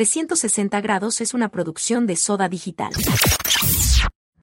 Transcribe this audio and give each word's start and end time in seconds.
360 0.00 0.80
grados 0.80 1.20
es 1.20 1.34
una 1.34 1.50
producción 1.50 2.06
de 2.06 2.16
Soda 2.16 2.48
Digital. 2.48 2.90